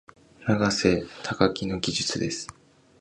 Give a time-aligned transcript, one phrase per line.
[0.47, 2.47] 永瀬貴規の技術です。